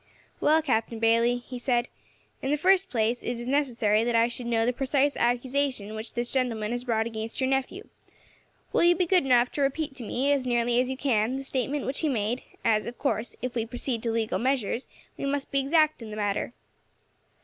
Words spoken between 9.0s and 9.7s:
good enough to